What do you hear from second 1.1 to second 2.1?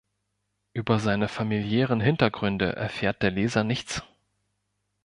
familiären